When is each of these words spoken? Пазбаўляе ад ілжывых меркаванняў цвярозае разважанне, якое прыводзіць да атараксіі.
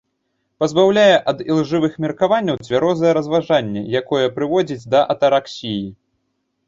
Пазбаўляе 0.61 1.17
ад 1.31 1.43
ілжывых 1.51 1.99
меркаванняў 2.07 2.57
цвярозае 2.69 3.13
разважанне, 3.21 3.81
якое 4.01 4.25
прыводзіць 4.39 4.89
да 4.95 5.07
атараксіі. 5.17 5.81